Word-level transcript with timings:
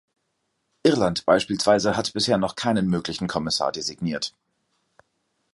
Irland 0.81 1.27
beispielsweise 1.27 1.95
hat 1.95 2.13
bisher 2.13 2.39
noch 2.39 2.55
keinen 2.55 2.87
möglichen 2.87 3.27
Kommissar 3.27 3.71
designiert. 3.71 4.33